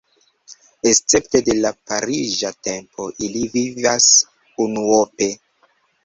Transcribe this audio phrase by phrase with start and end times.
[0.91, 4.07] Escepte de la pariĝa tempo, ili vivas
[4.65, 5.29] unuope.